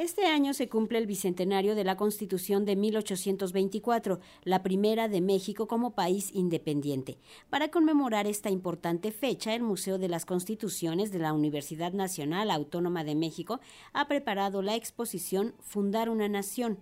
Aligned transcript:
Este 0.00 0.24
año 0.24 0.54
se 0.54 0.66
cumple 0.66 0.96
el 0.96 1.06
bicentenario 1.06 1.74
de 1.74 1.84
la 1.84 1.98
Constitución 1.98 2.64
de 2.64 2.74
1824, 2.74 4.18
la 4.44 4.62
primera 4.62 5.08
de 5.08 5.20
México 5.20 5.68
como 5.68 5.94
país 5.94 6.30
independiente. 6.32 7.18
Para 7.50 7.70
conmemorar 7.70 8.26
esta 8.26 8.48
importante 8.48 9.12
fecha, 9.12 9.54
el 9.54 9.62
Museo 9.62 9.98
de 9.98 10.08
las 10.08 10.24
Constituciones 10.24 11.12
de 11.12 11.18
la 11.18 11.34
Universidad 11.34 11.92
Nacional 11.92 12.50
Autónoma 12.50 13.04
de 13.04 13.14
México 13.14 13.60
ha 13.92 14.08
preparado 14.08 14.62
la 14.62 14.74
exposición 14.74 15.52
Fundar 15.60 16.08
una 16.08 16.30
Nación, 16.30 16.78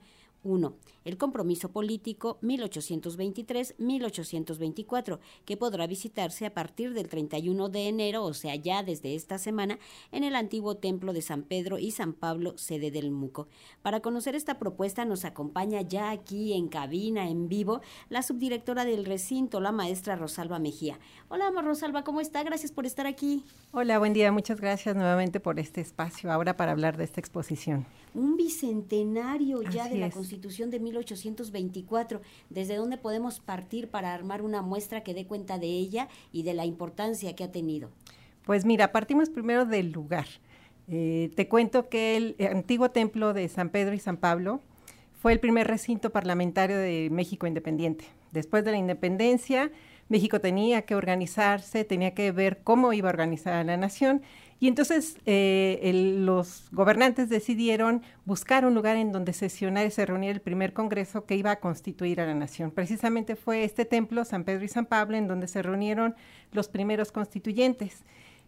1. 0.48 0.74
El 1.04 1.18
compromiso 1.18 1.70
político 1.70 2.38
1823-1824, 2.42 5.20
que 5.44 5.56
podrá 5.56 5.86
visitarse 5.86 6.46
a 6.46 6.54
partir 6.54 6.94
del 6.94 7.08
31 7.08 7.68
de 7.68 7.86
enero, 7.88 8.24
o 8.24 8.34
sea, 8.34 8.56
ya 8.56 8.82
desde 8.82 9.14
esta 9.14 9.38
semana, 9.38 9.78
en 10.10 10.24
el 10.24 10.34
antiguo 10.34 10.76
templo 10.76 11.12
de 11.12 11.22
San 11.22 11.42
Pedro 11.42 11.78
y 11.78 11.92
San 11.92 12.14
Pablo, 12.14 12.54
sede 12.56 12.90
del 12.90 13.10
Muco. 13.10 13.48
Para 13.82 14.00
conocer 14.00 14.34
esta 14.34 14.58
propuesta 14.58 15.04
nos 15.04 15.24
acompaña 15.24 15.82
ya 15.82 16.10
aquí 16.10 16.54
en 16.54 16.66
cabina, 16.68 17.28
en 17.28 17.48
vivo, 17.48 17.80
la 18.08 18.22
subdirectora 18.22 18.84
del 18.84 19.04
recinto, 19.04 19.60
la 19.60 19.72
maestra 19.72 20.16
Rosalba 20.16 20.58
Mejía. 20.58 20.98
Hola, 21.28 21.50
Rosalba, 21.50 22.04
¿cómo 22.04 22.20
está? 22.20 22.42
Gracias 22.42 22.72
por 22.72 22.86
estar 22.86 23.06
aquí. 23.06 23.44
Hola, 23.72 23.98
buen 23.98 24.14
día. 24.14 24.32
Muchas 24.32 24.60
gracias 24.60 24.96
nuevamente 24.96 25.40
por 25.40 25.60
este 25.60 25.80
espacio 25.80 26.30
ahora 26.32 26.56
para 26.56 26.72
hablar 26.72 26.96
de 26.96 27.04
esta 27.04 27.20
exposición. 27.20 27.86
Un 28.14 28.36
bicentenario 28.36 29.62
ya 29.62 29.88
de 29.88 29.98
la 29.98 30.10
Constitución 30.10 30.37
de 30.40 30.80
1824. 30.80 32.20
¿Desde 32.50 32.76
dónde 32.76 32.96
podemos 32.96 33.40
partir 33.40 33.88
para 33.88 34.14
armar 34.14 34.42
una 34.42 34.62
muestra 34.62 35.02
que 35.02 35.14
dé 35.14 35.26
cuenta 35.26 35.58
de 35.58 35.66
ella 35.66 36.08
y 36.32 36.42
de 36.42 36.54
la 36.54 36.64
importancia 36.64 37.34
que 37.34 37.44
ha 37.44 37.52
tenido? 37.52 37.90
Pues 38.44 38.64
mira, 38.64 38.92
partimos 38.92 39.30
primero 39.30 39.66
del 39.66 39.92
lugar. 39.92 40.26
Eh, 40.88 41.30
te 41.36 41.48
cuento 41.48 41.88
que 41.88 42.16
el 42.16 42.36
antiguo 42.50 42.90
templo 42.90 43.34
de 43.34 43.48
San 43.48 43.68
Pedro 43.70 43.94
y 43.94 43.98
San 43.98 44.16
Pablo 44.16 44.60
fue 45.20 45.32
el 45.32 45.40
primer 45.40 45.66
recinto 45.66 46.10
parlamentario 46.10 46.78
de 46.78 47.08
México 47.10 47.46
independiente. 47.46 48.06
Después 48.32 48.64
de 48.64 48.70
la 48.70 48.78
independencia, 48.78 49.70
México 50.08 50.40
tenía 50.40 50.82
que 50.82 50.94
organizarse, 50.94 51.84
tenía 51.84 52.14
que 52.14 52.32
ver 52.32 52.60
cómo 52.64 52.92
iba 52.92 53.08
a 53.08 53.12
organizar 53.12 53.54
a 53.54 53.64
la 53.64 53.76
nación 53.76 54.22
y 54.60 54.66
entonces 54.66 55.16
eh, 55.24 56.16
los 56.18 56.68
gobernantes 56.72 57.28
decidieron 57.28 58.02
buscar 58.24 58.64
un 58.64 58.74
lugar 58.74 58.96
en 58.96 59.12
donde 59.12 59.32
sesionar 59.32 59.86
y 59.86 59.90
se 59.90 60.04
reunir 60.04 60.30
el 60.30 60.40
primer 60.40 60.72
congreso 60.72 61.26
que 61.26 61.36
iba 61.36 61.52
a 61.52 61.60
constituir 61.60 62.20
a 62.20 62.26
la 62.26 62.34
nación. 62.34 62.72
Precisamente 62.72 63.36
fue 63.36 63.62
este 63.62 63.84
templo, 63.84 64.24
San 64.24 64.42
Pedro 64.42 64.64
y 64.64 64.68
San 64.68 64.86
Pablo, 64.86 65.16
en 65.16 65.28
donde 65.28 65.46
se 65.46 65.62
reunieron 65.62 66.16
los 66.50 66.68
primeros 66.68 67.12
constituyentes. 67.12 68.02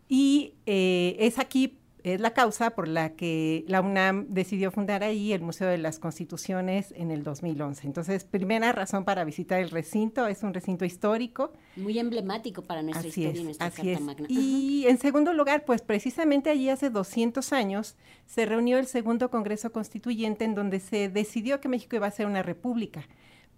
Y 0.08 0.54
eh, 0.66 1.16
es 1.20 1.38
aquí 1.38 1.78
es 2.04 2.20
la 2.20 2.32
causa 2.32 2.70
por 2.70 2.88
la 2.88 3.10
que 3.10 3.64
la 3.68 3.80
UNAM 3.80 4.26
decidió 4.28 4.70
fundar 4.70 5.02
ahí 5.02 5.32
el 5.32 5.42
Museo 5.42 5.68
de 5.68 5.78
las 5.78 5.98
Constituciones 5.98 6.92
en 6.96 7.10
el 7.10 7.22
2011. 7.22 7.86
Entonces, 7.86 8.24
primera 8.24 8.72
razón 8.72 9.04
para 9.04 9.24
visitar 9.24 9.60
el 9.60 9.70
recinto, 9.70 10.26
es 10.26 10.42
un 10.42 10.54
recinto 10.54 10.84
histórico. 10.84 11.52
Muy 11.76 11.98
emblemático 11.98 12.62
para 12.62 12.82
nuestra 12.82 13.08
historia 13.08 13.40
y 13.40 13.44
nuestra 13.44 13.66
así 13.66 13.82
Carta 13.82 14.00
Magna. 14.00 14.26
Y 14.28 14.86
en 14.88 14.98
segundo 14.98 15.32
lugar, 15.32 15.64
pues 15.64 15.82
precisamente 15.82 16.50
allí 16.50 16.68
hace 16.68 16.90
200 16.90 17.52
años 17.52 17.96
se 18.26 18.46
reunió 18.46 18.78
el 18.78 18.86
segundo 18.86 19.30
Congreso 19.30 19.72
Constituyente 19.72 20.44
en 20.44 20.54
donde 20.54 20.80
se 20.80 21.08
decidió 21.08 21.60
que 21.60 21.68
México 21.68 21.96
iba 21.96 22.06
a 22.06 22.10
ser 22.10 22.26
una 22.26 22.42
república 22.42 23.06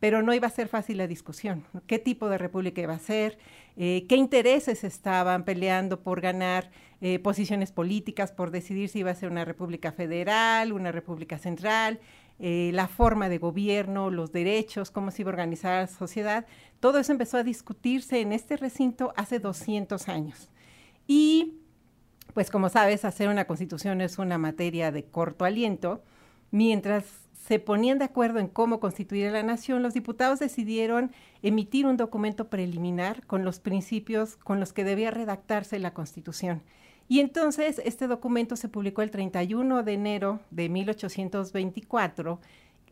pero 0.02 0.20
no 0.20 0.34
iba 0.34 0.48
a 0.48 0.50
ser 0.50 0.66
fácil 0.66 0.98
la 0.98 1.06
discusión. 1.06 1.64
¿Qué 1.86 2.00
tipo 2.00 2.28
de 2.28 2.36
república 2.36 2.82
iba 2.82 2.94
a 2.94 2.98
ser? 2.98 3.38
Eh, 3.76 4.04
¿Qué 4.08 4.16
intereses 4.16 4.82
estaban 4.82 5.44
peleando 5.44 6.02
por 6.02 6.20
ganar 6.20 6.72
eh, 7.00 7.20
posiciones 7.20 7.70
políticas, 7.70 8.32
por 8.32 8.50
decidir 8.50 8.88
si 8.88 8.98
iba 8.98 9.12
a 9.12 9.14
ser 9.14 9.30
una 9.30 9.44
república 9.44 9.92
federal, 9.92 10.72
una 10.72 10.90
república 10.90 11.38
central? 11.38 12.00
Eh, 12.40 12.72
la 12.74 12.88
forma 12.88 13.28
de 13.28 13.38
gobierno, 13.38 14.10
los 14.10 14.32
derechos, 14.32 14.90
cómo 14.90 15.12
se 15.12 15.22
iba 15.22 15.30
a 15.30 15.34
organizar 15.34 15.82
la 15.82 15.86
sociedad. 15.86 16.46
Todo 16.80 16.98
eso 16.98 17.12
empezó 17.12 17.36
a 17.36 17.44
discutirse 17.44 18.20
en 18.20 18.32
este 18.32 18.56
recinto 18.56 19.12
hace 19.16 19.38
200 19.38 20.08
años. 20.08 20.50
Y, 21.06 21.60
pues 22.34 22.50
como 22.50 22.70
sabes, 22.70 23.04
hacer 23.04 23.28
una 23.28 23.44
constitución 23.44 24.00
es 24.00 24.18
una 24.18 24.36
materia 24.36 24.90
de 24.90 25.04
corto 25.04 25.44
aliento, 25.44 26.02
mientras 26.50 27.21
se 27.46 27.58
ponían 27.58 27.98
de 27.98 28.04
acuerdo 28.04 28.38
en 28.38 28.46
cómo 28.46 28.78
constituir 28.78 29.26
a 29.26 29.32
la 29.32 29.42
nación, 29.42 29.82
los 29.82 29.94
diputados 29.94 30.38
decidieron 30.38 31.10
emitir 31.42 31.86
un 31.86 31.96
documento 31.96 32.48
preliminar 32.48 33.26
con 33.26 33.44
los 33.44 33.58
principios 33.58 34.36
con 34.36 34.60
los 34.60 34.72
que 34.72 34.84
debía 34.84 35.10
redactarse 35.10 35.80
la 35.80 35.92
Constitución. 35.92 36.62
Y 37.08 37.18
entonces 37.18 37.82
este 37.84 38.06
documento 38.06 38.54
se 38.54 38.68
publicó 38.68 39.02
el 39.02 39.10
31 39.10 39.82
de 39.82 39.92
enero 39.92 40.40
de 40.50 40.68
1824 40.68 42.38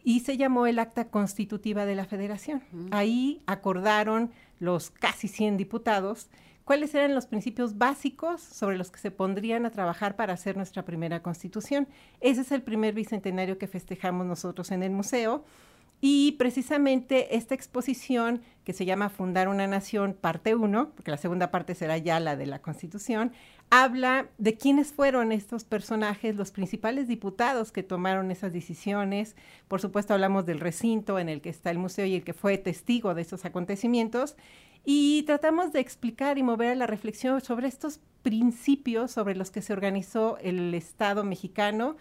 y 0.02 0.20
se 0.20 0.36
llamó 0.36 0.66
el 0.66 0.80
Acta 0.80 1.08
Constitutiva 1.08 1.86
de 1.86 1.94
la 1.94 2.04
Federación. 2.04 2.62
Ahí 2.90 3.42
acordaron 3.46 4.32
los 4.58 4.90
casi 4.90 5.28
100 5.28 5.58
diputados 5.58 6.28
cuáles 6.64 6.94
eran 6.94 7.14
los 7.14 7.26
principios 7.26 7.78
básicos 7.78 8.40
sobre 8.40 8.78
los 8.78 8.90
que 8.90 8.98
se 8.98 9.10
pondrían 9.10 9.66
a 9.66 9.70
trabajar 9.70 10.16
para 10.16 10.34
hacer 10.34 10.56
nuestra 10.56 10.84
primera 10.84 11.22
constitución. 11.22 11.88
Ese 12.20 12.42
es 12.42 12.52
el 12.52 12.62
primer 12.62 12.94
bicentenario 12.94 13.58
que 13.58 13.66
festejamos 13.66 14.26
nosotros 14.26 14.70
en 14.70 14.82
el 14.82 14.90
museo. 14.90 15.44
Y 16.00 16.32
precisamente 16.32 17.36
esta 17.36 17.54
exposición, 17.54 18.40
que 18.64 18.72
se 18.72 18.86
llama 18.86 19.10
Fundar 19.10 19.48
una 19.48 19.66
Nación, 19.66 20.16
parte 20.18 20.54
1, 20.54 20.92
porque 20.94 21.10
la 21.10 21.18
segunda 21.18 21.50
parte 21.50 21.74
será 21.74 21.98
ya 21.98 22.20
la 22.20 22.36
de 22.36 22.46
la 22.46 22.60
Constitución, 22.60 23.32
habla 23.68 24.28
de 24.38 24.56
quiénes 24.56 24.92
fueron 24.92 25.30
estos 25.30 25.64
personajes, 25.64 26.36
los 26.36 26.52
principales 26.52 27.06
diputados 27.06 27.70
que 27.70 27.82
tomaron 27.82 28.30
esas 28.30 28.52
decisiones. 28.52 29.36
Por 29.68 29.80
supuesto, 29.80 30.14
hablamos 30.14 30.46
del 30.46 30.60
recinto 30.60 31.18
en 31.18 31.28
el 31.28 31.42
que 31.42 31.50
está 31.50 31.70
el 31.70 31.78
museo 31.78 32.06
y 32.06 32.14
el 32.14 32.24
que 32.24 32.32
fue 32.32 32.56
testigo 32.56 33.14
de 33.14 33.22
esos 33.22 33.44
acontecimientos 33.44 34.36
y 34.84 35.24
tratamos 35.24 35.72
de 35.72 35.80
explicar 35.80 36.38
y 36.38 36.42
mover 36.42 36.76
la 36.76 36.86
reflexión 36.86 37.40
sobre 37.40 37.68
estos 37.68 38.00
principios 38.22 39.10
sobre 39.10 39.34
los 39.34 39.50
que 39.50 39.62
se 39.62 39.72
organizó 39.72 40.38
el 40.38 40.74
Estado 40.74 41.24
mexicano 41.24 41.96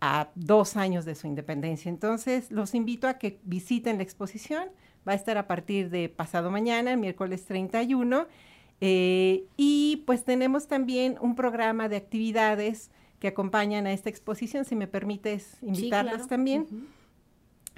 a 0.00 0.28
dos 0.34 0.76
años 0.76 1.04
de 1.04 1.14
su 1.14 1.26
independencia. 1.26 1.88
Entonces, 1.88 2.50
los 2.50 2.74
invito 2.74 3.08
a 3.08 3.14
que 3.14 3.38
visiten 3.44 3.96
la 3.98 4.02
exposición. 4.02 4.68
Va 5.06 5.12
a 5.12 5.14
estar 5.16 5.38
a 5.38 5.46
partir 5.46 5.90
de 5.90 6.08
pasado 6.08 6.50
mañana, 6.50 6.92
el 6.92 6.98
miércoles 6.98 7.44
31. 7.44 8.26
Eh, 8.80 9.44
y 9.56 10.02
pues 10.06 10.24
tenemos 10.24 10.66
también 10.66 11.16
un 11.20 11.34
programa 11.36 11.88
de 11.88 11.96
actividades 11.96 12.90
que 13.18 13.28
acompañan 13.28 13.86
a 13.86 13.92
esta 13.92 14.10
exposición, 14.10 14.64
si 14.64 14.76
me 14.76 14.86
permites 14.86 15.56
invitarlos 15.62 16.26
también. 16.26 16.66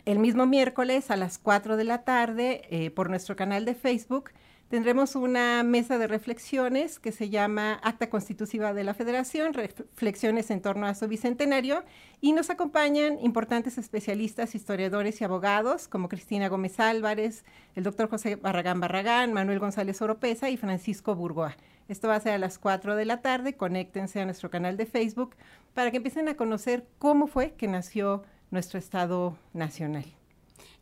El 0.05 0.19
mismo 0.19 0.47
miércoles 0.47 1.11
a 1.11 1.17
las 1.17 1.39
4 1.39 1.77
de 1.77 1.85
la 1.85 2.03
tarde, 2.03 2.63
eh, 2.71 2.91
por 2.91 3.11
nuestro 3.11 3.37
canal 3.37 3.65
de 3.65 3.75
Facebook, 3.75 4.31
tendremos 4.69 5.15
una 5.15 5.63
mesa 5.63 5.99
de 5.99 6.07
reflexiones 6.07 6.99
que 6.99 7.13
se 7.13 7.31
llama 7.31 7.81
Acta 7.83 8.11
Constitutiva 8.11 8.73
de 8.73 8.85
la 8.85 8.95
Federación, 8.95 9.55
reflexiones 9.55 10.51
en 10.51 10.61
torno 10.61 10.87
a 10.87 10.95
su 10.95 11.07
bicentenario, 11.07 11.85
y 12.21 12.33
nos 12.33 12.51
acompañan 12.51 13.19
importantes 13.21 13.79
especialistas, 13.79 14.55
historiadores 14.55 15.21
y 15.21 15.25
abogados 15.25 15.89
como 15.89 16.09
Cristina 16.09 16.49
Gómez 16.49 16.81
Álvarez, 16.81 17.45
el 17.75 17.85
doctor 17.85 18.09
José 18.09 18.37
Barragán 18.37 18.81
Barragán, 18.81 19.33
Manuel 19.33 19.59
González 19.59 20.01
Oropesa 20.03 20.51
y 20.51 20.57
Francisco 20.57 21.15
Burgoa. 21.15 21.57
Esto 21.89 22.09
va 22.09 22.17
a 22.17 22.21
ser 22.21 22.33
a 22.33 22.39
las 22.39 22.59
4 22.59 22.97
de 22.97 23.05
la 23.05 23.23
tarde, 23.23 23.57
conéctense 23.57 24.21
a 24.21 24.25
nuestro 24.25 24.51
canal 24.51 24.77
de 24.77 24.87
Facebook 24.87 25.37
para 25.75 25.91
que 25.91 25.99
empiecen 25.99 26.29
a 26.29 26.37
conocer 26.37 26.87
cómo 26.99 27.29
fue 27.29 27.53
que 27.53 27.69
nació 27.69 28.25
nuestro 28.51 28.79
Estado 28.79 29.39
Nacional. 29.53 30.05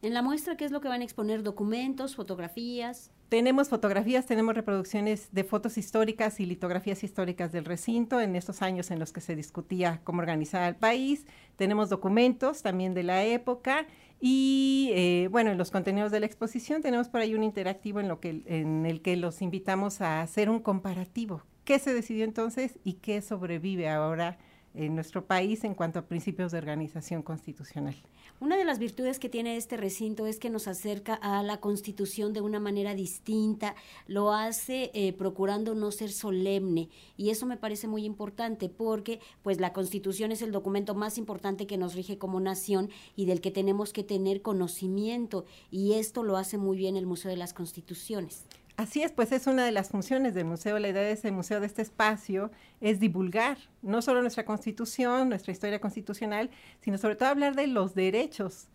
En 0.01 0.15
la 0.15 0.23
muestra, 0.23 0.57
¿qué 0.57 0.65
es 0.65 0.71
lo 0.71 0.81
que 0.81 0.89
van 0.89 1.01
a 1.01 1.05
exponer? 1.05 1.43
¿Documentos, 1.43 2.15
fotografías? 2.15 3.11
Tenemos 3.35 3.69
fotografías, 3.69 4.27
tenemos 4.27 4.55
reproducciones 4.55 5.27
de 5.33 5.43
fotos 5.43 5.77
históricas 5.77 6.39
y 6.39 6.47
litografías 6.47 7.03
históricas 7.03 7.51
del 7.51 7.65
recinto 7.65 8.21
en 8.21 8.37
estos 8.37 8.63
años 8.63 8.93
en 8.93 9.01
los 9.01 9.13
que 9.13 9.21
se 9.21 9.35
discutía 9.35 10.01
cómo 10.05 10.21
organizar 10.21 10.69
el 10.69 10.77
país. 10.77 11.27
Tenemos 11.57 11.91
documentos 11.91 12.63
también 12.63 12.95
de 12.95 13.03
la 13.03 13.25
época 13.25 13.89
y, 14.21 14.91
eh, 14.93 15.29
bueno, 15.33 15.51
en 15.51 15.59
los 15.59 15.73
contenidos 15.73 16.13
de 16.13 16.21
la 16.21 16.27
exposición 16.27 16.81
tenemos 16.81 17.09
por 17.09 17.23
ahí 17.23 17.35
un 17.35 17.43
interactivo 17.43 17.99
en, 17.99 18.07
lo 18.07 18.21
que, 18.21 18.45
en 18.47 18.87
el 18.87 19.03
que 19.03 19.17
los 19.17 19.43
invitamos 19.43 20.01
a 20.01 20.23
hacer 20.23 20.49
un 20.49 20.61
comparativo. 20.61 21.43
¿Qué 21.65 21.81
se 21.81 21.93
decidió 21.93 22.25
entonces 22.25 22.79
y 22.85 22.93
qué 22.93 23.21
sobrevive 23.21 23.89
ahora? 23.89 24.39
En 24.75 24.95
nuestro 24.95 25.25
país 25.25 25.65
en 25.65 25.75
cuanto 25.75 25.99
a 25.99 26.07
principios 26.07 26.53
de 26.53 26.59
organización 26.59 27.23
constitucional. 27.23 27.95
Una 28.41 28.57
de 28.57 28.65
las 28.65 28.81
virtudes 28.81 29.21
que 29.21 29.29
tiene 29.29 29.57
este 29.57 29.77
recinto 29.77 30.27
es 30.27 30.39
que 30.39 30.51
nos 30.51 30.67
acerca 30.67 31.15
a 31.15 31.43
la 31.45 31.61
Constitución 31.61 32.33
de 32.33 32.41
una 32.41 32.59
manera 32.59 32.95
distinta, 32.95 33.77
lo 34.09 34.33
hace 34.33 34.91
eh, 34.93 35.13
procurando 35.13 35.75
no 35.75 35.93
ser 35.93 36.11
solemne 36.11 36.89
y 37.17 37.31
eso 37.31 37.47
me 37.47 37.57
parece 37.57 37.87
muy 37.87 38.05
importante 38.05 38.69
porque 38.69 39.21
pues 39.43 39.61
la 39.61 39.73
Constitución 39.73 40.33
es 40.33 40.43
el 40.43 40.51
documento 40.51 40.95
más 40.97 41.17
importante 41.17 41.67
que 41.67 41.79
nos 41.79 41.95
rige 41.95 42.19
como 42.19 42.41
nación 42.41 42.91
y 43.15 43.27
del 43.27 43.41
que 43.41 43.53
tenemos 43.53 43.93
que 43.93 44.03
tener 44.03 44.43
conocimiento 44.43 45.47
y 45.71 45.93
esto 45.93 46.25
lo 46.25 46.37
hace 46.37 46.59
muy 46.59 46.77
bien 46.77 46.97
el 46.97 47.07
Museo 47.07 47.31
de 47.31 47.37
las 47.37 47.55
Constituciones. 47.55 48.45
Así 48.77 49.05
es, 49.05 49.13
pues 49.13 49.31
es 49.31 49.47
una 49.47 49.65
de 49.65 49.71
las 49.71 49.91
funciones 49.91 50.35
del 50.35 50.47
museo. 50.47 50.81
La 50.81 50.89
idea 50.89 51.03
de 51.03 51.13
ese 51.13 51.31
museo, 51.31 51.61
de 51.61 51.67
este 51.67 51.83
espacio, 51.83 52.51
es 52.81 52.99
divulgar 52.99 53.57
no 53.83 54.03
solo 54.03 54.21
nuestra 54.21 54.45
constitución, 54.45 55.29
nuestra 55.29 55.53
historia 55.53 55.81
constitucional, 55.81 56.51
sino 56.81 56.99
sobre 56.99 57.15
todo 57.15 57.29
hablar 57.29 57.55
de 57.55 57.69
los 57.69 57.95
derechos 57.95 58.67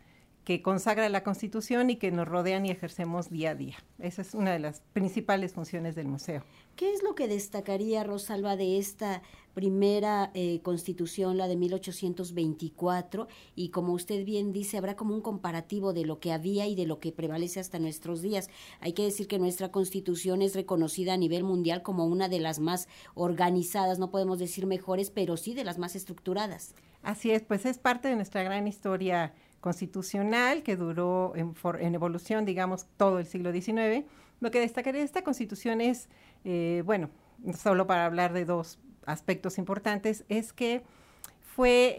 que 0.50 0.64
consagra 0.64 1.08
la 1.10 1.24
Constitución 1.24 1.92
y 1.92 1.98
que 1.98 2.10
nos 2.10 2.28
rodean 2.28 2.66
y 2.66 2.72
ejercemos 2.72 3.30
día 3.30 3.52
a 3.52 3.56
día. 3.56 3.76
Esa 4.00 4.24
es 4.24 4.34
una 4.34 4.52
de 4.52 4.58
las 4.58 4.82
principales 4.94 5.54
funciones 5.54 5.94
del 5.94 6.08
museo. 6.08 6.44
¿Qué 6.76 6.92
es 6.92 7.04
lo 7.04 7.14
que 7.14 7.28
destacaría, 7.28 8.04
Rosalba, 8.04 8.56
de 8.56 8.80
esta 8.80 9.22
primera 9.54 10.32
eh, 10.34 10.60
constitución, 10.64 11.38
la 11.38 11.48
de 11.48 11.56
1824? 11.56 13.28
Y 13.56 13.70
como 13.70 13.94
usted 13.94 14.26
bien 14.26 14.52
dice, 14.52 14.80
habrá 14.80 14.96
como 14.96 15.14
un 15.14 15.22
comparativo 15.22 15.94
de 15.94 16.06
lo 16.06 16.20
que 16.20 16.32
había 16.32 16.66
y 16.66 16.74
de 16.74 16.88
lo 16.88 17.00
que 17.00 17.12
prevalece 17.12 17.60
hasta 17.60 17.78
nuestros 17.78 18.24
días. 18.24 18.50
Hay 18.80 18.94
que 18.94 19.04
decir 19.04 19.28
que 19.28 19.38
nuestra 19.38 19.72
constitución 19.72 20.42
es 20.42 20.56
reconocida 20.56 21.14
a 21.14 21.18
nivel 21.18 21.44
mundial 21.44 21.84
como 21.84 22.08
una 22.08 22.28
de 22.28 22.40
las 22.40 22.58
más 22.58 22.88
organizadas, 23.14 24.00
no 24.00 24.10
podemos 24.10 24.40
decir 24.40 24.66
mejores, 24.66 25.12
pero 25.12 25.38
sí 25.38 25.54
de 25.54 25.64
las 25.64 25.78
más 25.78 25.96
estructuradas. 25.96 26.74
Así 27.04 27.30
es, 27.30 27.44
pues 27.44 27.68
es 27.68 27.78
parte 27.78 28.08
de 28.08 28.16
nuestra 28.16 28.42
gran 28.42 28.68
historia 28.68 29.34
constitucional 29.60 30.64
que 30.64 30.76
duró 30.76 31.34
en, 31.36 31.96
evolución, 31.96 32.46
digamos, 32.46 32.88
todo 32.98 33.20
el 33.20 33.26
siglo 33.26 33.52
XIX. 33.52 34.06
Lo 34.40 34.52
que 34.52 34.60
destacaría 34.60 35.00
de 35.00 35.06
esta 35.06 35.24
constitución 35.24 35.82
es, 35.82 36.10
eh, 36.46 36.84
bueno, 36.86 37.10
solo 37.58 37.88
para 37.88 38.06
hablar 38.06 38.34
de 38.34 38.46
dos 38.46 38.80
aspectos 39.06 39.58
importantes, 39.58 40.24
es 40.30 40.54
que 40.54 40.84
fue 41.42 41.98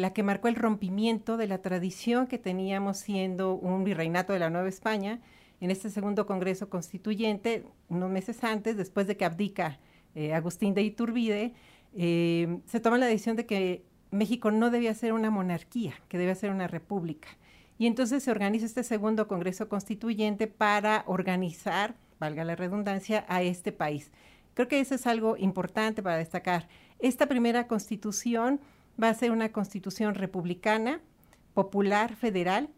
la 0.00 0.12
que 0.12 0.22
marcó 0.22 0.48
el 0.48 0.54
rompimiento 0.54 1.36
de 1.36 1.46
la 1.46 1.62
tradición 1.62 2.26
que 2.26 2.38
teníamos 2.38 2.98
siendo 2.98 3.54
un 3.54 3.84
virreinato 3.84 4.34
de 4.34 4.38
la 4.38 4.50
Nueva 4.50 4.68
España 4.68 5.20
en 5.62 5.70
este 5.70 5.90
segundo 5.90 6.26
Congreso 6.26 6.68
Constituyente, 6.68 7.64
unos 7.88 8.10
meses 8.10 8.42
antes, 8.42 8.76
después 8.76 9.06
de 9.06 9.16
que 9.16 9.24
abdica 9.24 9.78
eh, 10.14 10.34
Agustín 10.34 10.74
de 10.74 10.82
Iturbide, 10.82 11.54
eh, 11.94 12.58
se 12.66 12.80
toma 12.80 12.98
la 12.98 13.06
decisión 13.06 13.36
de 13.36 13.46
que 13.46 13.84
México 14.12 14.50
no 14.50 14.70
debía 14.70 14.94
ser 14.94 15.14
una 15.14 15.30
monarquía, 15.30 15.94
que 16.08 16.18
debía 16.18 16.34
ser 16.34 16.50
una 16.50 16.68
república. 16.68 17.28
Y 17.78 17.86
entonces 17.86 18.22
se 18.22 18.30
organiza 18.30 18.66
este 18.66 18.84
segundo 18.84 19.26
Congreso 19.26 19.68
Constituyente 19.70 20.46
para 20.46 21.02
organizar, 21.06 21.94
valga 22.20 22.44
la 22.44 22.54
redundancia, 22.54 23.24
a 23.26 23.42
este 23.42 23.72
país. 23.72 24.12
Creo 24.54 24.68
que 24.68 24.80
eso 24.80 24.94
es 24.94 25.06
algo 25.06 25.36
importante 25.38 26.02
para 26.02 26.18
destacar. 26.18 26.68
Esta 26.98 27.26
primera 27.26 27.66
constitución 27.66 28.60
va 29.02 29.08
a 29.08 29.14
ser 29.14 29.32
una 29.32 29.50
constitución 29.50 30.14
republicana, 30.14 31.00
popular, 31.54 32.14
federal, 32.14 32.68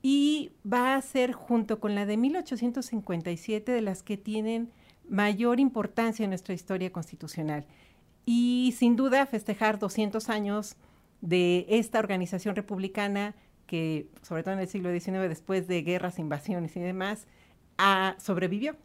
y 0.00 0.52
va 0.70 0.96
a 0.96 1.02
ser 1.02 1.32
junto 1.32 1.80
con 1.80 1.94
la 1.94 2.06
de 2.06 2.16
1857 2.16 3.70
de 3.70 3.82
las 3.82 4.02
que 4.02 4.16
tienen 4.16 4.72
mayor 5.06 5.60
importancia 5.60 6.24
en 6.24 6.30
nuestra 6.30 6.54
historia 6.54 6.90
constitucional 6.90 7.66
y 8.24 8.74
sin 8.76 8.96
duda 8.96 9.26
festejar 9.26 9.78
200 9.78 10.28
años 10.28 10.76
de 11.20 11.66
esta 11.68 11.98
organización 11.98 12.56
republicana 12.56 13.34
que, 13.66 14.08
sobre 14.22 14.42
todo 14.42 14.54
en 14.54 14.60
el 14.60 14.68
siglo 14.68 14.90
XIX, 14.90 15.28
después 15.28 15.66
de 15.66 15.82
guerras, 15.82 16.18
invasiones 16.18 16.76
y 16.76 16.80
demás, 16.80 17.26
sobrevivió 18.18 18.76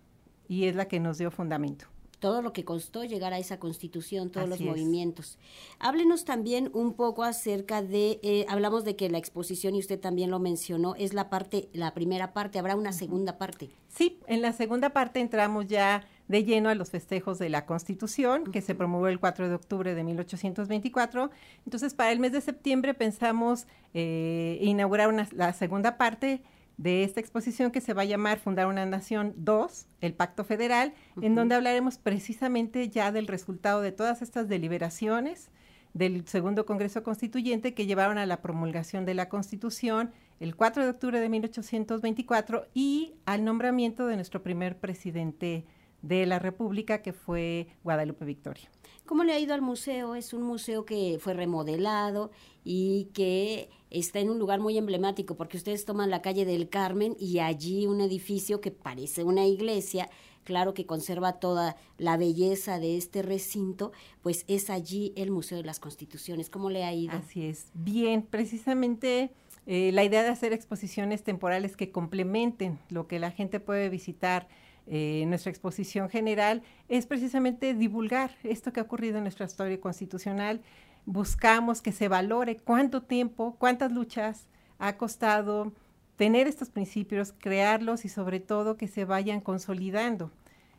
y 0.47 0.65
es 0.65 0.75
la 0.75 0.87
que 0.87 0.99
nos 0.99 1.17
dio 1.17 1.29
fundamento 1.29 1.87
todo 2.19 2.41
lo 2.41 2.53
que 2.53 2.65
costó 2.65 3.03
llegar 3.03 3.33
a 3.33 3.37
esa 3.37 3.59
constitución, 3.59 4.31
todos 4.31 4.49
los 4.49 4.59
movimientos. 4.61 5.37
Háblenos 5.79 6.25
también 6.25 6.71
un 6.73 6.93
poco 6.93 7.23
acerca 7.23 7.81
de, 7.81 8.19
eh, 8.23 8.45
hablamos 8.49 8.83
de 8.83 8.95
que 8.95 9.09
la 9.09 9.17
exposición, 9.17 9.75
y 9.75 9.79
usted 9.79 9.99
también 9.99 10.31
lo 10.31 10.39
mencionó, 10.39 10.95
es 10.95 11.13
la 11.13 11.29
parte, 11.29 11.69
la 11.73 11.93
primera 11.93 12.33
parte, 12.33 12.59
habrá 12.59 12.75
una 12.75 12.91
segunda 12.91 13.37
parte. 13.37 13.69
Sí, 13.87 14.19
en 14.27 14.41
la 14.41 14.53
segunda 14.53 14.89
parte 14.91 15.19
entramos 15.19 15.67
ya 15.67 16.07
de 16.27 16.43
lleno 16.43 16.69
a 16.69 16.75
los 16.75 16.89
festejos 16.89 17.39
de 17.39 17.49
la 17.49 17.65
Constitución, 17.65 18.45
que 18.51 18.61
se 18.61 18.75
promovió 18.75 19.07
el 19.07 19.19
4 19.19 19.49
de 19.49 19.55
octubre 19.55 19.95
de 19.95 20.03
1824. 20.03 21.31
Entonces, 21.65 21.93
para 21.93 22.11
el 22.11 22.19
mes 22.19 22.31
de 22.31 22.41
septiembre 22.41 22.93
pensamos 22.93 23.67
eh, 23.93 24.59
inaugurar 24.61 25.07
una, 25.09 25.27
la 25.31 25.53
segunda 25.53 25.97
parte 25.97 26.41
de 26.77 27.03
esta 27.03 27.19
exposición 27.19 27.71
que 27.71 27.81
se 27.81 27.93
va 27.93 28.03
a 28.03 28.05
llamar 28.05 28.39
Fundar 28.39 28.67
una 28.67 28.85
Nación 28.85 29.33
2, 29.37 29.87
el 30.01 30.13
Pacto 30.13 30.43
Federal, 30.43 30.93
en 31.21 31.33
donde 31.33 31.55
hablaremos 31.55 31.97
precisamente 31.97 32.89
ya 32.89 33.11
del 33.11 33.27
resultado 33.27 33.81
de 33.81 33.91
todas 33.91 34.21
estas 34.21 34.47
deliberaciones 34.47 35.49
del 35.93 36.27
Segundo 36.27 36.67
Congreso 36.67 37.01
Constituyente 37.01 37.73
que 37.73 37.87
llevaron 37.87 38.19
a 38.19 38.27
la 38.27 38.41
promulgación 38.43 39.05
de 39.05 39.15
la 39.15 39.29
Constitución 39.29 40.11
el 40.39 40.55
4 40.55 40.83
de 40.83 40.89
octubre 40.91 41.19
de 41.19 41.29
1824 41.29 42.67
y 42.75 43.15
al 43.25 43.43
nombramiento 43.43 44.05
de 44.05 44.15
nuestro 44.15 44.43
primer 44.43 44.77
presidente 44.77 45.65
de 46.01 46.25
la 46.25 46.39
República, 46.39 47.01
que 47.01 47.13
fue 47.13 47.67
Guadalupe 47.83 48.25
Victoria. 48.25 48.69
¿Cómo 49.05 49.23
le 49.23 49.33
ha 49.33 49.39
ido 49.39 49.53
al 49.53 49.61
museo? 49.61 50.15
Es 50.15 50.33
un 50.33 50.43
museo 50.43 50.85
que 50.85 51.17
fue 51.19 51.33
remodelado 51.33 52.29
y 52.63 53.05
que 53.13 53.69
está 53.89 54.19
en 54.19 54.29
un 54.29 54.37
lugar 54.37 54.59
muy 54.59 54.77
emblemático, 54.77 55.35
porque 55.35 55.55
ustedes 55.55 55.85
toman 55.85 56.09
la 56.09 56.21
calle 56.21 56.43
del 56.43 56.67
Carmen 56.67 57.15
y 57.17 57.39
allí 57.39 57.87
un 57.87 58.01
edificio 58.01 58.59
que 58.59 58.71
parece 58.71 59.23
una 59.23 59.45
iglesia, 59.45 60.09
claro 60.43 60.73
que 60.73 60.85
conserva 60.85 61.39
toda 61.39 61.77
la 61.97 62.17
belleza 62.17 62.79
de 62.79 62.97
este 62.97 63.21
recinto, 63.21 63.93
pues 64.21 64.43
es 64.49 64.69
allí 64.69 65.13
el 65.15 65.31
Museo 65.31 65.57
de 65.57 65.63
las 65.63 65.79
Constituciones. 65.79 66.49
¿Cómo 66.49 66.69
le 66.69 66.83
ha 66.83 66.93
ido? 66.93 67.13
Así 67.13 67.45
es. 67.45 67.71
Bien, 67.73 68.21
precisamente 68.21 69.31
eh, 69.65 69.91
la 69.93 70.03
idea 70.03 70.23
de 70.23 70.29
hacer 70.29 70.51
exposiciones 70.51 71.23
temporales 71.23 71.77
que 71.77 71.91
complementen 71.91 72.79
lo 72.89 73.07
que 73.07 73.19
la 73.19 73.31
gente 73.31 73.61
puede 73.61 73.87
visitar 73.87 74.49
eh, 74.89 75.25
nuestra 75.27 75.49
exposición 75.49 76.09
general 76.09 76.63
es 76.87 77.05
precisamente 77.05 77.73
divulgar 77.73 78.31
esto 78.43 78.71
que 78.71 78.79
ha 78.79 78.83
ocurrido 78.83 79.17
en 79.17 79.23
nuestra 79.23 79.45
historia 79.45 79.79
constitucional. 79.81 80.61
Buscamos 81.05 81.81
que 81.81 81.91
se 81.91 82.07
valore 82.07 82.57
cuánto 82.57 83.03
tiempo, 83.03 83.57
cuántas 83.59 83.91
luchas 83.91 84.47
ha 84.79 84.97
costado 84.97 85.73
tener 86.15 86.47
estos 86.47 86.69
principios, 86.69 87.33
crearlos 87.37 88.05
y 88.05 88.09
sobre 88.09 88.39
todo 88.39 88.77
que 88.77 88.87
se 88.87 89.05
vayan 89.05 89.41
consolidando 89.41 90.31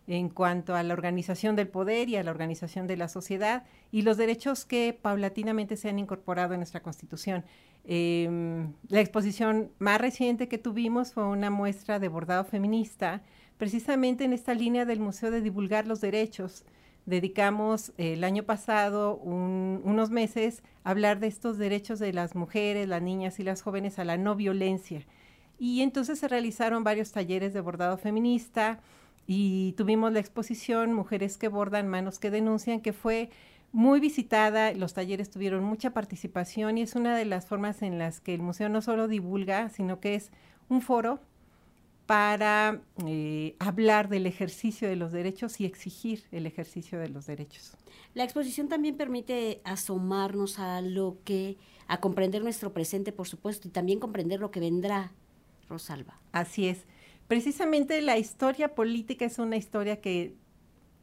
en 0.06 0.30
cuanto 0.30 0.74
a 0.74 0.82
la 0.82 0.94
organización 0.94 1.54
del 1.54 1.68
poder 1.68 2.08
y 2.08 2.16
a 2.16 2.22
la 2.22 2.30
organización 2.30 2.86
de 2.86 2.96
la 2.96 3.08
sociedad 3.08 3.64
y 3.92 4.02
los 4.02 4.16
derechos 4.16 4.64
que 4.64 4.98
paulatinamente 5.00 5.76
se 5.76 5.90
han 5.90 5.98
incorporado 5.98 6.54
en 6.54 6.60
nuestra 6.60 6.82
Constitución. 6.82 7.44
Em, 7.84 8.72
la 8.88 9.00
exposición 9.00 9.70
más 9.78 10.00
reciente 10.00 10.48
que 10.48 10.56
tuvimos 10.56 11.12
fue 11.12 11.24
una 11.24 11.50
muestra 11.50 11.98
de 11.98 12.08
bordado 12.08 12.44
feminista 12.44 13.22
precisamente 13.58 14.24
en 14.24 14.32
esta 14.32 14.54
línea 14.54 14.84
del 14.84 15.00
Museo 15.00 15.30
de 15.30 15.42
Divulgar 15.42 15.86
los 15.86 16.00
Derechos. 16.00 16.64
Dedicamos 17.04 17.90
eh, 17.98 18.14
el 18.14 18.24
año 18.24 18.44
pasado 18.44 19.16
unos 19.16 20.10
meses 20.10 20.62
a 20.84 20.90
hablar 20.90 21.18
de 21.20 21.26
estos 21.26 21.58
derechos 21.58 21.98
de 21.98 22.12
las 22.12 22.34
mujeres, 22.34 22.88
las 22.88 23.02
niñas 23.02 23.40
y 23.40 23.42
las 23.42 23.62
jóvenes 23.62 23.98
a 23.98 24.04
la 24.04 24.16
no 24.16 24.36
violencia. 24.36 25.04
Y 25.58 25.82
entonces 25.82 26.20
se 26.20 26.28
realizaron 26.28 26.84
varios 26.84 27.10
talleres 27.12 27.52
de 27.52 27.60
bordado 27.60 27.98
feminista 27.98 28.80
y 29.26 29.72
tuvimos 29.72 30.12
la 30.12 30.20
exposición 30.20 30.92
Mujeres 30.92 31.36
que 31.36 31.48
bordan, 31.48 31.88
manos 31.88 32.18
que 32.18 32.30
denuncian, 32.30 32.80
que 32.80 32.92
fue 32.92 33.30
muy 33.72 34.00
visitada, 34.00 34.72
los 34.72 34.94
talleres 34.94 35.30
tuvieron 35.30 35.64
mucha 35.64 35.90
participación 35.90 36.78
y 36.78 36.82
es 36.82 36.94
una 36.94 37.16
de 37.16 37.24
las 37.24 37.46
formas 37.46 37.82
en 37.82 37.98
las 37.98 38.20
que 38.20 38.34
el 38.34 38.40
museo 38.40 38.68
no 38.68 38.80
solo 38.80 39.08
divulga, 39.08 39.68
sino 39.68 40.00
que 40.00 40.14
es 40.14 40.30
un 40.68 40.80
foro 40.80 41.20
para 42.08 42.80
eh, 43.06 43.54
hablar 43.58 44.08
del 44.08 44.24
ejercicio 44.24 44.88
de 44.88 44.96
los 44.96 45.12
derechos 45.12 45.60
y 45.60 45.66
exigir 45.66 46.24
el 46.32 46.46
ejercicio 46.46 46.98
de 46.98 47.10
los 47.10 47.26
derechos. 47.26 47.76
La 48.14 48.24
exposición 48.24 48.70
también 48.70 48.96
permite 48.96 49.60
asomarnos 49.62 50.58
a 50.58 50.80
lo 50.80 51.18
que, 51.26 51.58
a 51.86 52.00
comprender 52.00 52.42
nuestro 52.42 52.72
presente, 52.72 53.12
por 53.12 53.28
supuesto, 53.28 53.68
y 53.68 53.72
también 53.72 54.00
comprender 54.00 54.40
lo 54.40 54.50
que 54.50 54.58
vendrá, 54.58 55.12
Rosalba. 55.68 56.18
Así 56.32 56.66
es. 56.66 56.86
Precisamente 57.26 58.00
la 58.00 58.16
historia 58.16 58.74
política 58.74 59.26
es 59.26 59.38
una 59.38 59.58
historia 59.58 60.00
que, 60.00 60.34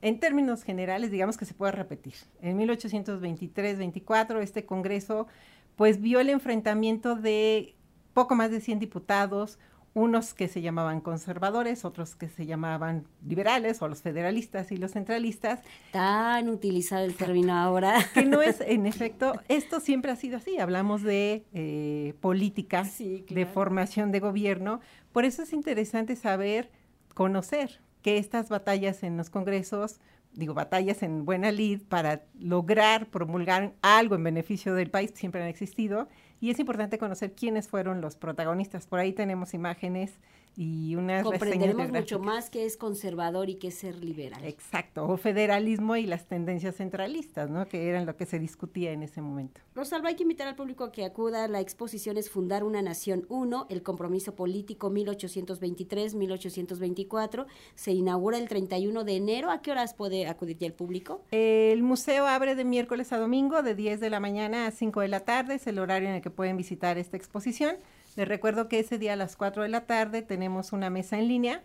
en 0.02 0.20
términos 0.20 0.64
generales, 0.64 1.12
digamos 1.12 1.38
que 1.38 1.46
se 1.46 1.54
puede 1.54 1.74
repetir. 1.74 2.16
En 2.42 2.58
1823-24, 2.58 4.42
este 4.42 4.66
Congreso, 4.66 5.28
pues 5.76 6.02
vio 6.02 6.20
el 6.20 6.32
enfrentamiento 6.32 7.16
de 7.16 7.76
poco 8.16 8.34
más 8.34 8.50
de 8.50 8.60
100 8.60 8.80
diputados, 8.80 9.60
unos 9.96 10.34
que 10.34 10.50
se 10.50 10.62
llamaban 10.62 11.00
conservadores, 11.00 11.86
otros 11.86 12.18
que 12.18 12.28
se 12.28 12.46
llamaban 12.46 13.08
liberales, 13.26 13.82
o 13.82 13.88
los 13.88 14.02
federalistas 14.02 14.72
y 14.74 14.78
los 14.78 14.92
centralistas. 14.92 15.62
Tan 15.92 16.50
utilizado 16.50 17.06
el 17.06 17.16
término 17.16 17.54
ahora. 17.54 17.96
Que 18.14 18.26
no 18.26 18.42
es, 18.42 18.60
en 18.60 18.86
efecto, 18.86 19.40
esto 19.48 19.80
siempre 19.80 20.12
ha 20.12 20.18
sido 20.18 20.38
así. 20.38 20.60
Hablamos 20.60 21.02
de 21.02 21.46
eh, 21.54 22.14
política, 22.20 22.84
de 22.84 23.46
formación 23.46 24.12
de 24.12 24.20
gobierno. 24.20 24.82
Por 25.14 25.24
eso 25.24 25.44
es 25.44 25.54
interesante 25.54 26.18
saber, 26.18 26.70
conocer 27.14 27.80
que 28.02 28.18
estas 28.18 28.50
batallas 28.50 29.02
en 29.02 29.16
los 29.16 29.30
congresos, 29.30 30.02
digo, 30.34 30.54
batallas 30.54 31.04
en 31.04 31.24
buena 31.24 31.54
lid 31.54 31.84
para 31.88 32.26
lograr 32.38 33.08
promulgar 33.08 33.74
algo 33.82 34.16
en 34.16 34.26
beneficio 34.26 34.76
del 34.76 34.92
país, 34.92 35.12
siempre 35.16 35.42
han 35.42 35.48
existido 35.48 36.10
y 36.40 36.50
es 36.50 36.60
importante 36.60 36.98
conocer 36.98 37.34
quiénes 37.34 37.68
fueron 37.68 38.02
los 38.02 38.16
protagonistas. 38.16 38.88
Por 38.88 39.00
ahí 39.00 39.14
tenemos 39.14 39.54
imágenes 39.54 40.20
y 40.58 40.96
una 40.96 41.22
comprenderemos 41.24 41.92
mucho 41.92 42.20
más 42.20 42.50
que 42.50 42.66
es 42.66 42.78
conservador 42.78 43.50
y 43.50 43.56
que 43.56 43.68
es 43.68 43.76
ser 43.76 44.02
liberal. 44.04 44.44
Exacto, 44.46 45.06
o 45.08 45.18
federalismo 45.18 45.98
y 45.98 46.06
las 46.06 46.28
tendencias 46.28 46.76
centralistas, 46.76 47.50
¿no? 47.50 47.68
Que 47.68 47.90
eran 47.90 48.06
lo 48.06 48.16
que 48.16 48.26
se 48.26 48.40
discutía 48.40 48.92
en 48.92 49.04
ese 49.04 49.22
momento. 49.22 49.60
Rosalba, 49.74 50.10
hay 50.10 50.16
que 50.16 50.24
invitar 50.24 50.48
al 50.48 50.56
público 50.56 50.86
a 50.86 50.92
que 50.92 51.06
acuda. 51.06 51.48
La 51.48 51.60
exposición 51.60 52.18
es 52.18 52.30
Fundar 52.30 52.64
una 52.64 52.82
Nación 52.82 53.26
1, 53.30 53.68
el 53.70 53.84
compromiso 53.84 54.36
político 54.36 54.90
1823-1824. 54.92 57.46
Se 57.76 57.92
inaugura 57.92 58.38
el 58.38 58.48
31 58.48 59.04
de 59.04 59.16
enero. 59.16 59.52
¿A 59.52 59.62
qué 59.62 59.72
horas 59.72 59.94
puede 59.94 60.28
acudir 60.28 60.58
ya 60.58 60.68
el 60.68 60.74
público? 60.74 61.22
El 61.32 61.84
museo 61.84 62.28
abre 62.28 62.56
de 62.56 62.64
miércoles 62.64 63.12
a 63.12 63.18
domingo, 63.18 63.62
de 63.62 63.76
10 63.76 64.00
de 64.00 64.10
la 64.10 64.22
mañana 64.22 64.68
a 64.68 64.72
5 64.72 65.02
de 65.02 65.10
la 65.10 65.20
tarde. 65.22 65.56
Es 65.56 65.68
el 65.68 65.80
horario 65.80 66.08
en 66.10 66.16
el 66.16 66.22
que 66.22 66.30
pueden 66.30 66.56
visitar 66.56 66.98
esta 66.98 67.18
exposición. 67.18 67.76
Les 68.16 68.28
recuerdo 68.28 68.68
que 68.68 68.80
ese 68.80 68.98
día 68.98 69.14
a 69.14 69.18
las 69.18 69.36
4 69.36 69.64
de 69.64 69.70
la 69.70 69.86
tarde 69.86 70.22
tenemos 70.22 70.72
una 70.74 70.90
mesa 70.90 71.18
en 71.20 71.28
línea 71.28 71.64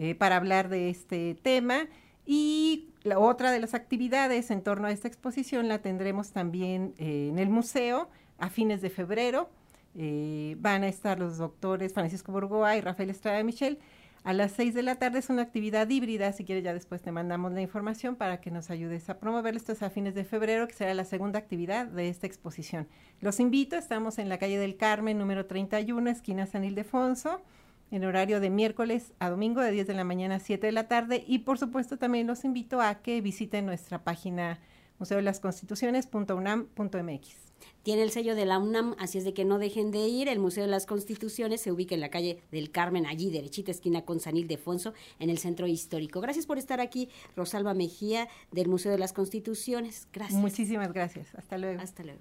eh, 0.00 0.14
para 0.14 0.36
hablar 0.36 0.68
de 0.68 0.90
este 0.90 1.36
tema 1.42 1.86
y 2.24 2.88
la 3.02 3.18
otra 3.18 3.50
de 3.50 3.60
las 3.60 3.74
actividades 3.74 4.50
en 4.50 4.62
torno 4.62 4.86
a 4.86 4.92
esta 4.92 5.08
exposición 5.08 5.68
la 5.68 5.80
tendremos 5.80 6.30
también 6.30 6.94
eh, 6.98 7.28
en 7.30 7.38
el 7.38 7.50
museo 7.50 8.08
a 8.38 8.48
fines 8.48 8.80
de 8.80 8.90
febrero. 8.90 9.50
Eh, 9.94 10.56
van 10.58 10.84
a 10.84 10.88
estar 10.88 11.18
los 11.18 11.36
doctores 11.36 11.92
Francisco 11.92 12.32
Borgoa 12.32 12.76
y 12.76 12.80
Rafael 12.80 13.10
Estrada 13.10 13.42
Michel 13.42 13.78
a 14.24 14.32
las 14.32 14.52
6 14.52 14.74
de 14.74 14.82
la 14.82 14.96
tarde 14.96 15.18
es 15.18 15.30
una 15.30 15.42
actividad 15.42 15.88
híbrida, 15.88 16.32
si 16.32 16.44
quieres 16.44 16.62
ya 16.62 16.72
después 16.72 17.02
te 17.02 17.10
mandamos 17.10 17.52
la 17.52 17.60
información 17.60 18.14
para 18.14 18.40
que 18.40 18.52
nos 18.52 18.70
ayudes 18.70 19.10
a 19.10 19.18
promover 19.18 19.56
esto 19.56 19.72
es 19.72 19.82
a 19.82 19.90
fines 19.90 20.14
de 20.14 20.24
febrero, 20.24 20.68
que 20.68 20.74
será 20.74 20.94
la 20.94 21.04
segunda 21.04 21.40
actividad 21.40 21.86
de 21.86 22.08
esta 22.08 22.28
exposición. 22.28 22.86
Los 23.20 23.40
invito, 23.40 23.76
estamos 23.76 24.18
en 24.18 24.28
la 24.28 24.38
calle 24.38 24.58
del 24.58 24.76
Carmen, 24.76 25.18
número 25.18 25.46
31, 25.46 26.08
esquina 26.08 26.46
San 26.46 26.64
Ildefonso, 26.64 27.42
en 27.90 28.04
horario 28.04 28.38
de 28.38 28.48
miércoles 28.48 29.12
a 29.18 29.28
domingo 29.28 29.60
de 29.60 29.72
10 29.72 29.88
de 29.88 29.94
la 29.94 30.04
mañana 30.04 30.36
a 30.36 30.40
7 30.40 30.66
de 30.66 30.72
la 30.72 30.86
tarde 30.86 31.24
y 31.26 31.40
por 31.40 31.58
supuesto 31.58 31.98
también 31.98 32.28
los 32.28 32.44
invito 32.44 32.80
a 32.80 33.02
que 33.02 33.20
visiten 33.20 33.66
nuestra 33.66 34.04
página 34.04 34.60
museodelasconstituciones.unam.mx. 35.02 37.52
Tiene 37.82 38.02
el 38.02 38.10
sello 38.10 38.34
de 38.34 38.44
la 38.44 38.58
UNAM, 38.58 38.94
así 38.98 39.18
es 39.18 39.24
de 39.24 39.34
que 39.34 39.44
no 39.44 39.58
dejen 39.58 39.90
de 39.90 40.06
ir. 40.06 40.28
El 40.28 40.38
Museo 40.38 40.64
de 40.64 40.70
las 40.70 40.86
Constituciones 40.86 41.60
se 41.60 41.72
ubica 41.72 41.94
en 41.94 42.00
la 42.00 42.10
calle 42.10 42.42
del 42.50 42.70
Carmen, 42.70 43.06
allí 43.06 43.30
derechita 43.30 43.70
esquina 43.70 44.04
con 44.04 44.20
San 44.20 44.36
Ildefonso, 44.36 44.94
en 45.18 45.30
el 45.30 45.38
centro 45.38 45.66
histórico. 45.66 46.20
Gracias 46.20 46.46
por 46.46 46.58
estar 46.58 46.80
aquí, 46.80 47.08
Rosalba 47.36 47.74
Mejía, 47.74 48.28
del 48.50 48.68
Museo 48.68 48.92
de 48.92 48.98
las 48.98 49.12
Constituciones. 49.12 50.08
Gracias. 50.12 50.40
Muchísimas 50.40 50.92
gracias. 50.92 51.34
Hasta 51.34 51.58
luego. 51.58 51.80
Hasta 51.80 52.04
luego. 52.04 52.20